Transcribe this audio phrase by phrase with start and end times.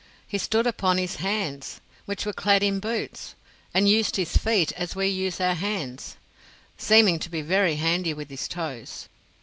[0.25, 3.35] He stood upon his hands, which were clad in boots,
[3.71, 6.17] and used his feet as we use our hands,
[6.75, 9.07] seeming to be very handy with his toes.